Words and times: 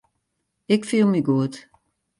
Ik 0.73 0.81
fiel 0.89 1.07
my 1.09 1.21
goed. 1.27 1.55